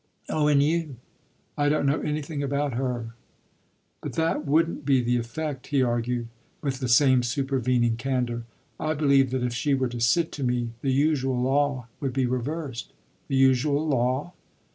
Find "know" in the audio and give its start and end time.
1.85-2.01